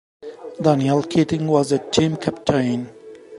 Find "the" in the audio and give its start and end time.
1.69-1.77